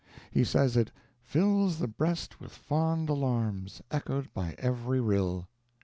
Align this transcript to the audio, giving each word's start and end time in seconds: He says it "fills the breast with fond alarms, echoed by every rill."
He 0.31 0.43
says 0.43 0.75
it 0.75 0.89
"fills 1.21 1.77
the 1.77 1.87
breast 1.87 2.39
with 2.39 2.53
fond 2.53 3.07
alarms, 3.07 3.83
echoed 3.91 4.33
by 4.33 4.55
every 4.57 4.99
rill." 4.99 5.47